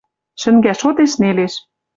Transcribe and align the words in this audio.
Шӹнгӓ 0.41 0.73
шотеш 0.81 1.13
нелеш. 1.21 1.53